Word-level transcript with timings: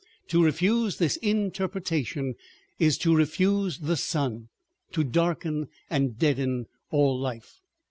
To 0.29 0.43
refuse 0.43 0.97
this 0.97 1.17
interpretation 1.17 2.33
is 2.79 2.97
to 2.97 3.15
refuse 3.15 3.77
the 3.77 3.95
sun, 3.95 4.49
to 4.93 5.03
darken 5.03 5.67
and 5.91 6.17
deaden 6.17 6.65
all 6.89 7.19
life. 7.19 7.59